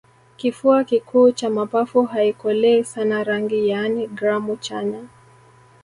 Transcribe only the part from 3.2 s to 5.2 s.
rangi yaani gramu chanya